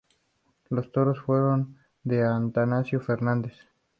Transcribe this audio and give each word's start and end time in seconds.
Los 0.71 0.91
toros 0.91 1.19
fueron 1.19 1.77
de 2.03 2.23
Atanasio 2.23 3.01
Fernández. 3.01 3.53